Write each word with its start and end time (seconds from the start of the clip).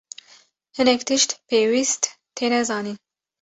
Hinek 0.75 1.01
tişt 1.07 1.29
pêwîst 1.47 2.01
têne 2.35 2.61
zanîn. 2.67 2.97